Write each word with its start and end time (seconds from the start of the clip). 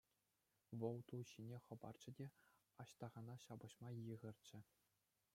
Вӑл 0.83 0.95
ту 1.09 1.17
ҫине 1.31 1.57
хӑпарчӗ 1.65 2.11
те 2.19 2.25
Аҫтахана 2.83 3.35
ҫапӑҫма 3.43 3.89
йыхӑрчӗ. 3.99 4.59